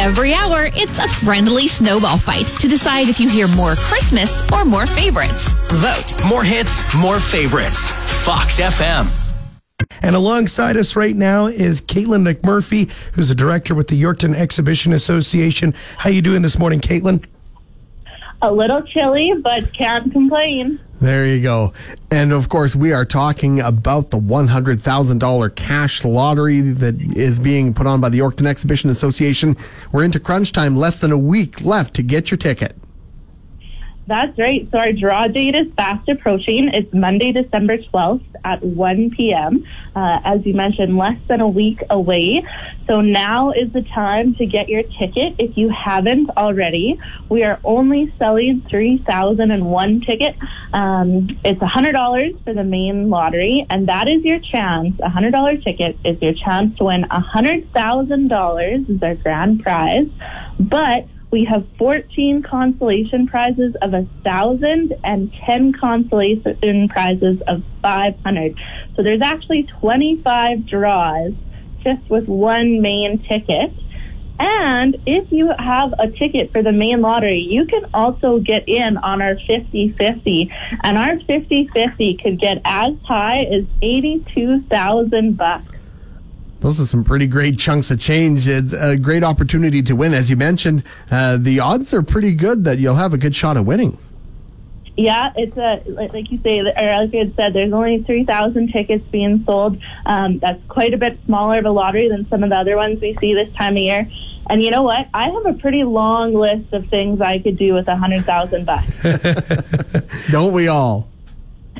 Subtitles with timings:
[0.00, 4.64] Every hour, it's a friendly snowball fight to decide if you hear more Christmas or
[4.64, 5.52] more favorites.
[5.72, 6.14] Vote.
[6.26, 7.90] More hits, more favorites.
[8.24, 9.10] Fox FM.
[10.00, 14.94] And alongside us right now is Caitlin McMurphy, who's a director with the Yorkton Exhibition
[14.94, 15.74] Association.
[15.98, 17.22] How you doing this morning, Caitlin?
[18.40, 20.80] A little chilly, but can't complain.
[21.00, 21.72] There you go.
[22.10, 27.86] And of course, we are talking about the $100,000 cash lottery that is being put
[27.86, 29.56] on by the Yorkton Exhibition Association.
[29.92, 32.76] We're into crunch time, less than a week left to get your ticket.
[34.10, 34.68] That's right.
[34.72, 36.70] So our draw date is fast approaching.
[36.74, 39.64] It's Monday, December 12th at 1 p.m.
[39.94, 42.42] Uh, as you mentioned, less than a week away.
[42.88, 46.98] So now is the time to get your ticket if you haven't already.
[47.28, 50.40] We are only selling 3,001 tickets.
[50.72, 54.98] Um, it's $100 for the main lottery, and that is your chance.
[54.98, 60.08] A $100 ticket is your chance to win $100,000 is our grand prize.
[60.58, 68.58] But we have 14 consolation prizes of a thousand and 10 consolation prizes of 500.
[68.96, 71.32] So there's actually 25 draws
[71.78, 73.72] just with one main ticket.
[74.40, 78.96] And if you have a ticket for the main lottery, you can also get in
[78.96, 80.50] on our 50 50.
[80.82, 85.79] And our 50 50 could get as high as 82,000 bucks.
[86.60, 88.46] Those are some pretty great chunks of change.
[88.46, 90.12] It's a great opportunity to win.
[90.12, 93.56] As you mentioned, uh, the odds are pretty good that you'll have a good shot
[93.56, 93.96] at winning.
[94.96, 99.06] Yeah, it's a like you say, or like I had said, there's only 3,000 tickets
[99.10, 99.78] being sold.
[100.04, 103.00] Um, that's quite a bit smaller of a lottery than some of the other ones
[103.00, 104.10] we see this time of year.
[104.50, 105.06] And you know what?
[105.14, 108.66] I have a pretty long list of things I could do with a hundred thousand
[108.66, 108.90] bucks.
[110.30, 111.09] Don't we all?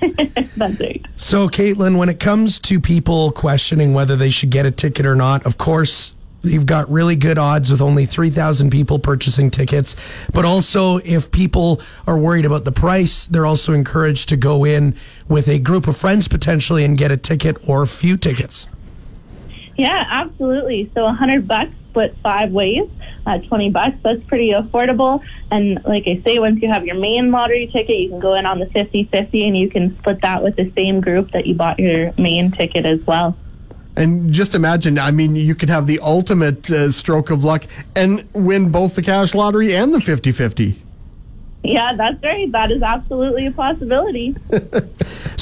[0.56, 1.04] That's right.
[1.16, 5.14] So, Caitlin, when it comes to people questioning whether they should get a ticket or
[5.14, 9.96] not, of course, you've got really good odds with only 3,000 people purchasing tickets.
[10.32, 14.94] But also, if people are worried about the price, they're also encouraged to go in
[15.28, 18.68] with a group of friends potentially and get a ticket or a few tickets.
[19.76, 20.90] Yeah, absolutely.
[20.94, 22.90] So a hundred bucks split five ways,
[23.26, 23.96] uh, twenty bucks.
[24.02, 25.22] That's pretty affordable.
[25.50, 28.46] And like I say, once you have your main lottery ticket, you can go in
[28.46, 31.78] on the 50-50 and you can split that with the same group that you bought
[31.78, 33.36] your main ticket as well.
[33.96, 38.28] And just imagine, I mean, you could have the ultimate uh, stroke of luck and
[38.34, 40.82] win both the cash lottery and the 50 50.
[41.62, 42.50] Yeah, that's right.
[42.52, 44.36] That is absolutely a possibility.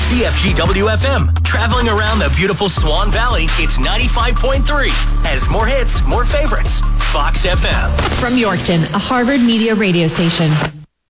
[0.08, 1.44] CFGW FM.
[1.46, 5.26] Traveling around the beautiful Swan Valley, it's 95.3.
[5.26, 6.82] As more hits, more favorites.
[7.14, 7.90] Fox FM.
[8.20, 10.52] From Yorkton, a Harvard Media radio station.